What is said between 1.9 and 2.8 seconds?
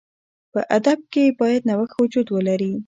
وجود ولري.